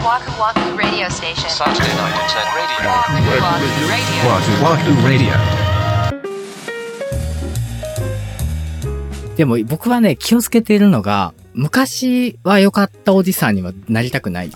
[0.00, 1.50] Waku Waku Radio Station.
[1.50, 2.88] Saturday night at 10 radio.
[4.24, 5.04] Waku Waku Radio.
[5.04, 5.36] Wahoo Radio.
[9.36, 14.50] でも僕はね、気をつけているのが、昔は良かったおじさんにはなりたくない。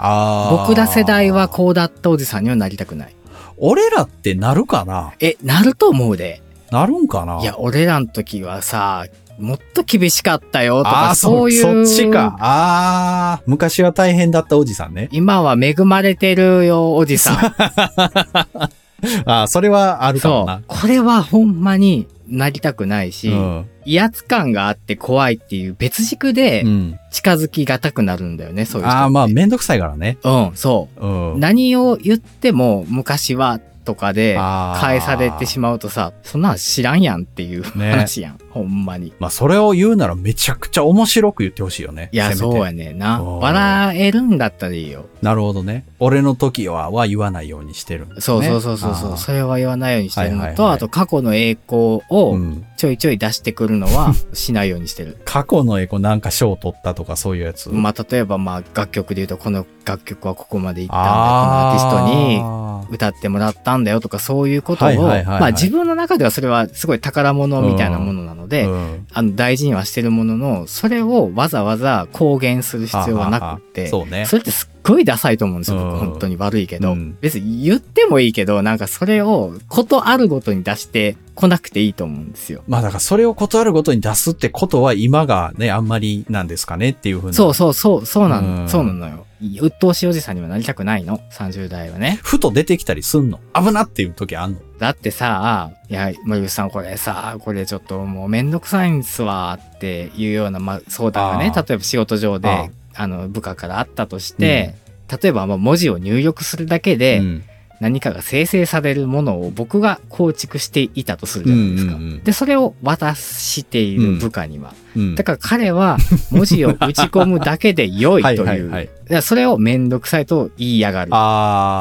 [0.50, 3.14] 僕ら世代はこうだったおじさんにはなりたくない。
[3.58, 5.12] 俺らってなるかな？
[5.20, 6.40] え、なると思うで。
[6.70, 7.40] なるんかな？
[7.42, 9.04] いや、俺らの時はさ、
[9.38, 11.62] もっと厳しかったよとか、そういう。
[11.62, 12.36] そっちか。
[12.40, 15.08] ああ、昔は大変だったおじさんね。
[15.12, 17.36] 今は恵まれてるよ、おじさん。
[19.26, 20.80] ああ、それはあるかもなそう。。
[20.80, 23.66] これはほんまになりたくないし、うん。
[23.84, 26.98] 威圧感があって怖いっていう別軸でうん。
[27.10, 28.96] 近づきがたくなるんだよね、そういう人。
[28.96, 30.18] ああ、まあ、めんどくさいからね。
[30.24, 31.06] うん、そう。
[31.06, 31.40] うん。
[31.40, 38.38] 何を言っても昔はとかで返されてしまうとさ、そんなん知らんやんっていうね話やん。
[38.50, 39.12] ほんまに。
[39.18, 42.08] まあ、それを言うならめちゃくちゃ面白く言ってほしいよね。
[42.12, 43.22] いや、そうやねんな。
[43.22, 45.06] 笑えるんだったらいいよ。
[45.22, 45.84] なるほどね。
[45.98, 48.20] 俺の時は、は言わないようにしてるね。
[48.20, 52.64] そうそうそうそうそれは言わないようにしてるのと、はいはいはいあと過去の栄光をうん。
[52.76, 55.16] ちょいちょい出してくるのは しないようにしてる。
[55.24, 57.70] 過去のエコなんか賞取ったとかそういうやつ？
[57.70, 74.26] まあ、例えばまあ楽曲で言うとこの楽曲はここまで行ったんだ、このアーティストに歌ってもらったんだよとかそういうことを、まあ自分の中ではそれはすごい宝物みたいなものなので、うんあの大事にはしてるものの、それをわざわざ公言する必要はなくって、そうね。
[74.26, 82.62] それってすっごいダサいと思うんですよ、本当に悪いけど、うん別に言ってもいいけど、なんかそれをことあるごとに出してこなくていいと思うんですよ。
[82.68, 87.32] まあだからそれを断るごとに出すってことは今がね、あんまりなんですかねっていうふうな。
[87.32, 89.26] そうそうそう、そうなの、うんそうなのよ。
[89.60, 92.18] 鬱陶しいおじさんにはなりたくないの、30代はね。
[92.22, 93.40] ふと出てきたりすんの？
[93.52, 94.58] 危なっていう時あんの？
[94.78, 104.74] だってさ、いや、森口さんこれさ、これちょっともうめんどくさいんすわっていうような、まあ、相談がね、例えば仕事上で、ああの、部下からあったとして、
[105.22, 107.44] 例えばまあ文字を入力するだけでうん
[107.84, 111.94] 何かが生成されるものを僕が構築していたとするじゃないですか。
[111.96, 114.72] うんうんうんで、それを渡している部下には。
[114.96, 115.14] うん。
[115.14, 115.98] だから彼は
[116.30, 118.44] 文字を打ち込むだけで良いという。
[118.48, 118.88] はいはいはい
[119.20, 121.10] それをめんどくさいと言いやがる。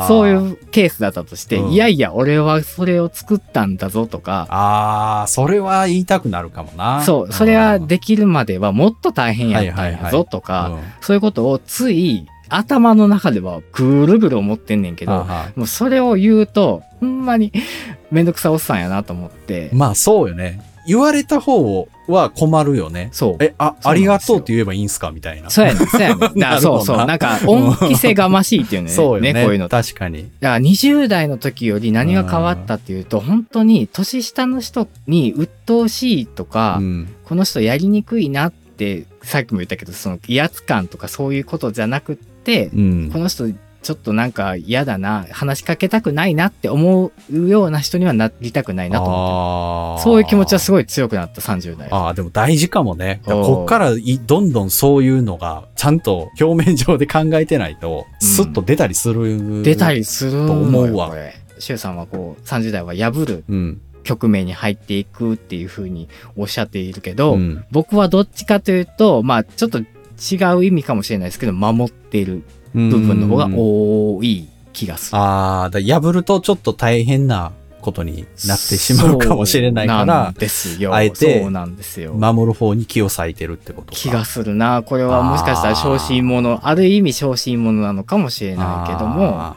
[0.09, 7.01] そういうケースだったとして、うんいやいや、俺はそれを作ったんだぞとか、ああ、それは言いたくなるかもな。
[7.01, 17.51] そう、それはできるまではもっと大変やったんはいはいはいやぞとうんか、そういうことをつい頭の中ではぐるぐる思ってんねんけど、もうそれを言うと、ほんまに
[18.11, 20.61] めんどくさおっさんやなと思って、まあそうよね。
[20.85, 23.09] 言われた方は困るよね。
[23.13, 23.43] そう。
[23.43, 25.49] え、あ、ありがとうって言えばいいんすかみたいな。
[25.49, 26.19] そうやねん、そうやねん。
[26.61, 26.97] そうそう。
[27.05, 28.89] なんか、恩着せがましいっていうね。
[28.91, 29.33] そうよね。
[29.33, 29.69] こういうの。
[29.69, 30.29] だか確かに。
[30.41, 37.07] ら20代の時より何が変わったっていうと、本当に年下の人に鬱陶しいとか、うん。
[37.23, 42.32] この人やりにくいなって、さっきも言ったけど、その威圧感とかそういうことじゃなくって、
[42.73, 43.19] うんこ。
[43.19, 43.45] の人
[43.83, 50.03] ちょっとなんか嫌だな、話しかけたくないなって思うような人にはなりたくないなと思って。
[50.03, 51.89] そういう気持ちはすごい強くなった30代。
[51.91, 53.21] ああ、でも大事かもね。
[53.25, 59.63] こっからいどんどんそういうのが、ちゃんと表面上で考えてないと、うんスッと出たりする。
[59.63, 59.91] 出た。
[59.93, 61.35] りすると思うわこれ。
[61.59, 63.81] シュウさんはこう30代は破るうん。
[64.03, 69.81] 局面に入っていくっていう風におっしゃっているけど、うん僕はどっちかというと、まあちょっと
[70.19, 72.43] 違う意味かもしれないですけど、守っている
[72.73, 75.17] 部分の方が多い気がする。
[75.17, 77.51] ああ、だ破るとちょっと大変な
[77.81, 80.95] ことになってしまうかもしれないから、ですよ。
[80.95, 82.13] あえてそうなんですよ。
[82.13, 83.99] 守る方に気を割いてるってことか。
[83.99, 84.81] 気がするな。
[84.83, 89.55] これはもしかしたら小心者、ある意味小心者なのかもしれないけども、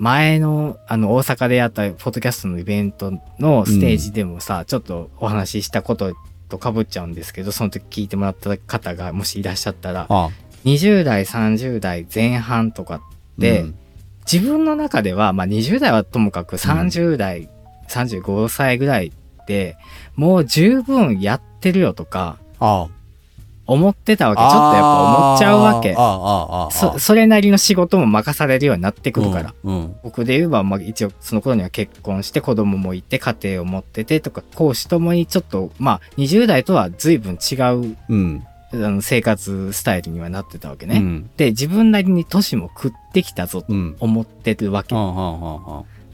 [0.00, 6.14] 前のあの大阪でやったポッドキャストのイベントのステージでもさ、ちょっとお話ししたこと
[6.48, 10.30] と被っちゃうんですけど、その時聞いてもらった方がもしいらっしゃったら、あ
[10.64, 13.00] 20代、30代前半とかっ
[13.38, 13.74] て、うん。
[14.30, 17.50] 自分の中では、まあ20代はともかく30代、
[17.88, 19.76] 35歳ぐらいって、
[20.16, 22.88] もう十分やってるよとか、あ
[23.70, 24.40] 思ってたわけ。
[24.40, 25.94] ちょっとやっぱ思っちゃうわけ
[26.76, 29.54] そそれなりの仕事も任されるようになってくるから。
[29.62, 38.42] うんうん僕で言えば、まあ一応その頃には結婚して子供もいて家庭を持っててとか、講師ともにちょっと、まあ20代とは随分違ううん。
[38.72, 40.98] あの生活スタイルにはなってたわけね。
[40.98, 41.30] うん。
[41.36, 43.96] で、自分なりに年も食ってきたぞとうん。
[44.00, 44.94] 思ってるわけ。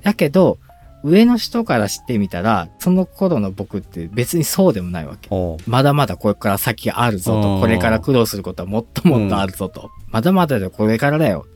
[0.02, 0.58] だけど、
[1.06, 5.30] 上の人からしてみたら、その頃の僕って別にそうでもないわけ。
[5.66, 7.42] まだまだこれから先があるぞうん。
[7.42, 11.46] と、これから苦労することはもっともっとあるぞと、まだまだでこれからだよ、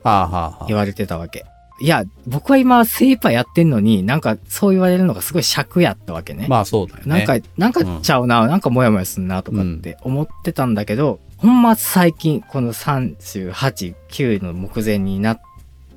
[0.67, 1.45] 言われてたわけ。
[1.81, 6.45] いや、僕は今精一杯やってんのに、なんかそう言われるのがすごい尺やったわけね。
[6.47, 7.25] まあそうだよね。
[7.25, 15.41] なんか、なんかちゃうな、なんかモヤモヤすんなとかって思ってたんだけど、ほんま最近、この38、9の目前になっ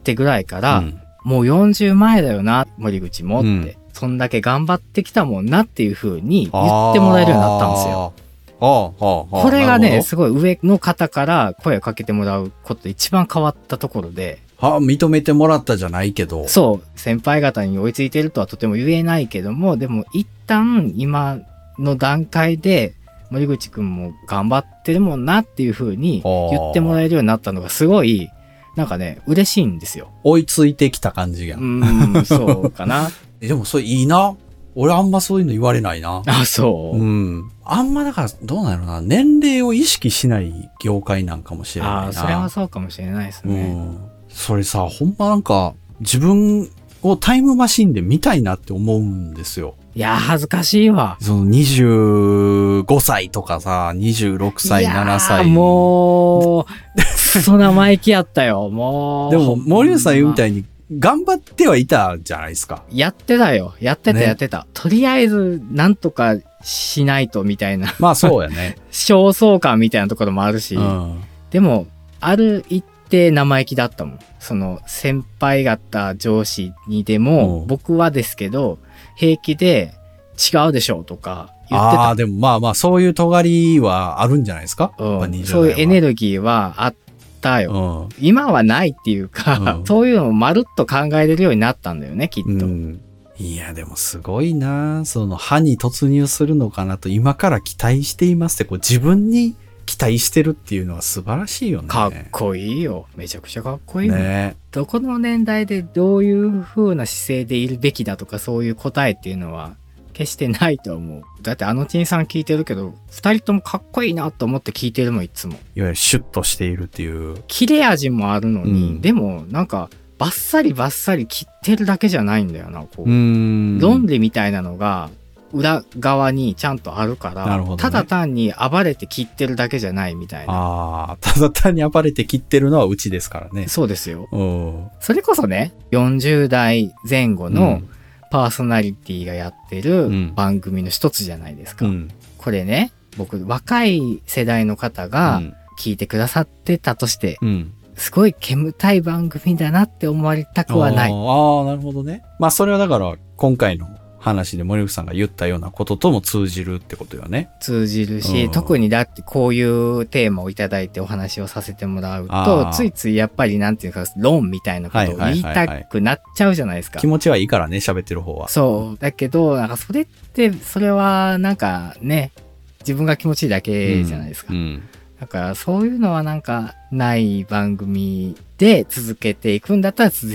[0.02, 3.74] てぐらいから、うんもう40前だよな、森口もって、うん。
[3.92, 8.12] そんだけ頑張ってきたもんなっていう風に言ってもらえるようになったんですよ。
[8.60, 16.48] これがね、すごい上の方から声をかけてもらうことで一番変わったところで、はあ、認めてもらったじゃないけど。
[16.48, 21.38] そう、先輩方に追いついてるとはとても言えないけども、でも一旦今
[21.78, 22.94] の段階で
[23.30, 28.30] 森口くんも頑張ってるもんなっていう風に言ってもらえるようになったのがすごい、
[28.76, 30.10] なんかね、嬉しいんですよ。
[30.24, 31.56] 追いついてきた感じが。
[31.56, 33.10] うーん、そうかな。
[33.40, 34.34] えでもそれいいな。
[34.76, 36.22] 俺あんまそういうの言われないな。
[36.26, 36.98] あ、そう。
[36.98, 37.50] うん。
[37.64, 39.00] あんまだから、どうなのな。
[39.00, 42.00] 年齢を意識しない業界なんかもしれないな。
[42.00, 43.72] ああ、それはそうかもしれないですうね。
[43.72, 43.96] ん。
[44.28, 46.68] それさ、ほんまなんか、自分
[47.04, 49.76] をタイムマシンで見たいなって思うんですよ。
[49.94, 51.18] いやー、恥ずかしいわ。
[51.20, 55.44] その25歳とかさ、26歳、いやー7歳。
[55.44, 57.00] もう、
[57.40, 59.30] そ生意気やったよ、 もう。
[59.30, 60.48] でも、森内さん言うみたい。
[60.48, 60.64] いに、
[60.98, 62.82] 頑張ってはいたじゃないですか。
[62.90, 63.74] やってたよ。
[63.80, 64.66] やってた、ねやってた。
[64.72, 67.94] とりあえず、なんとかしないと、みたいな。
[67.98, 68.78] まあそうやね。
[68.90, 70.74] 焦燥感みたいなところもあるし。
[70.74, 71.20] うん。
[71.50, 71.86] でも、
[72.20, 74.18] ある一定生意気だったもん。
[74.40, 78.78] その、先輩方上司にでも、うん僕はですけど、
[79.16, 79.92] 平気で、
[80.36, 84.92] 違うでしょとか言ってたああ、でもまあまあ、そういう尖りはあるんじゃないですか？
[84.98, 86.94] うん、20そういうエネルルギーはあっ
[87.40, 88.08] たよ。
[88.18, 92.50] ギ今はないっていうか、うんそういうのをまるっと考えれるようになったんだよね、きっと。
[92.50, 92.60] うん。
[92.60, 93.00] うん。
[93.38, 99.54] いや、でもすごいなその、歯に突入するのかなと、今から期待していますって、こう、自分に
[99.84, 101.88] 期待してるっていうのは素晴らしいよね。
[101.88, 103.06] かっこいいよ。
[103.16, 104.14] めちゃくちゃかっこいいよ。
[104.14, 109.76] ねどこの年代でどういう風な姿勢でいるべきだとかそういう答えっていうのは
[110.14, 111.22] 決してないと思う。
[111.42, 115.54] だってあのちんさん聞いてるけど、二人ともかっこいいなと思って聞いてるもん、いつも。
[115.54, 117.42] いわゆるシュッとしているっていう。
[117.48, 123.10] 切れ味もあるのに、うんでもなんかバッサリバッサリ切ってるだけじゃないんだよな、こう。
[123.10, 125.10] ん論理みたいなのが
[125.54, 130.52] 裏側にちゃんとあるから、ねただ単に暴れて切ってるだけじゃないみたいな。
[130.52, 133.68] ああ、ただ単に暴れて切ってるのはうちですからね。
[133.68, 134.28] そうですよ。
[134.32, 134.88] うん。
[135.00, 137.82] それこそね、40代前後の
[138.30, 141.86] パーソナリティがやってるうん番組の一つじゃないですか。
[141.86, 142.10] うん。
[142.38, 145.40] これね、僕、若い世代の方が
[145.78, 147.72] 聞いてくださってたとして、うん、うん。
[147.96, 151.12] すごい煙たい番組だなって思われたくはない。
[151.12, 152.22] あーあー、なるほどね。
[152.40, 153.88] まあ、それはだから、今回の
[154.24, 157.50] 話で森口さんが言ったようなこととも通じるってことよね。
[157.60, 167.06] 通じるし、うん特にだってこういうテーマをいただいてお話をさせてもらうあと、ーついついやっぱりなんていうか、論みたいなことを言いたくなっちゃうじゃないですか気。
[167.06, 168.48] 持ちはいいからね、喋ってる方は。
[168.48, 168.98] そう。
[168.98, 172.32] だけど、なんかそれって、それはなんかね、
[172.80, 174.54] 自分が気持ちいいだけじゃないですか。
[174.54, 174.82] うん。
[175.20, 180.32] だからそういうのはなんかない番組で続けていくんだったら続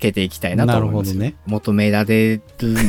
[0.00, 1.20] けていきたいなと思いますよ。
[1.20, 2.42] なるほどね求められる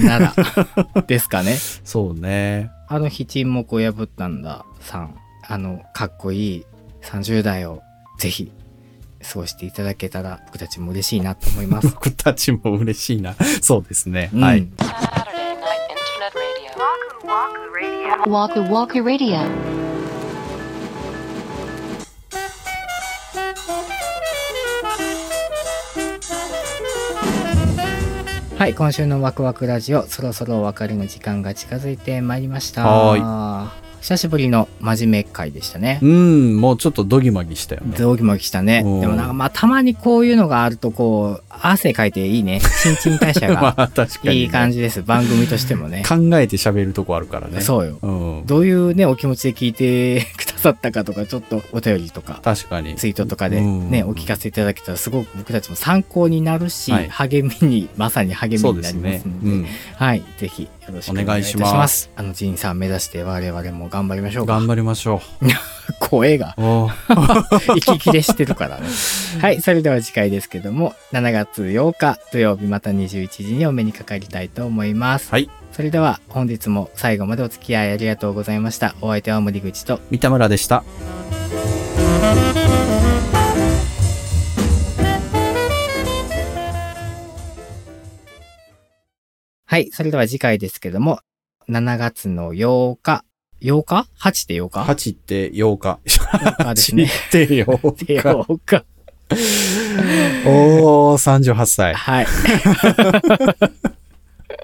[0.03, 0.33] なら
[1.07, 1.57] ですかね。
[1.83, 2.71] そうね。
[2.87, 5.15] あの日沈黙を破ったんださん。
[5.47, 6.65] あの、かっこいい
[7.03, 7.81] 30代を
[8.17, 8.51] ぜひ
[9.21, 11.89] 過ごしていただけたら僕たちも嬉しいなと思います。
[11.89, 13.35] 僕たちも嬉しいな。
[13.61, 14.29] そうですね。
[14.33, 14.67] うんはい。
[28.61, 32.85] はい、今週のワクワクラジオ、そろそろお別れの時間が近づいてまいりました。
[32.85, 35.97] は久しぶりの真面目会でしたね。
[36.03, 37.95] うん、もうちょっとドギマギしたよね。
[37.97, 38.83] ドギマギしたね。
[38.85, 42.59] うんでもなんかまあたまにこういうのがあるとこう、汗かいていいね。
[42.59, 44.35] 新陳代謝まがあ、確かに、ね。
[44.35, 45.01] いい感じです。
[45.01, 46.03] 番組としてもね。
[46.07, 47.61] 考えて喋るとこあるからね。
[47.61, 47.97] そうよ。
[48.03, 48.45] うん。
[48.45, 52.95] どういうね、お気持ちで聞いてくださったかとか、ちょっとお便りとか、確かに。
[52.95, 59.43] ツイートとかでうんね、お聞かせいただけたらすごく僕たちも参考になるし、はい励みに、まさに励みになりますの。
[59.43, 59.65] で、うん。
[59.95, 61.73] はい、ぜひよろしくお願いしお願いしま。
[61.73, 64.53] ますあの、ジンさん目指して我々も頑張りましょうか。
[64.53, 65.21] 頑張りましょ
[65.99, 66.63] 声がう。
[66.63, 68.87] おー 息切れしてるからね。
[69.39, 75.31] はい、それでは次回ですけども、7月8日土曜日また21時にお目にかかりたいと思います。
[75.31, 75.49] はい。
[75.71, 78.93] それでは本日も最後までお付き合いありがとうございました。
[79.01, 80.83] お相手は森口と三田村でした。
[89.65, 91.21] はい、それでは次回ですけども、
[91.69, 93.23] 7月の8日、
[93.61, 95.99] 8日 ?8 って8日？8って8日。
[96.05, 97.03] 8日ですね。
[97.05, 98.27] 8って8日。
[98.27, 98.85] 8日。
[100.45, 101.93] おー、38歳。
[101.93, 102.27] はい。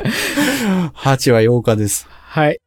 [0.04, 2.08] 8 は8日です。
[2.10, 2.60] はい。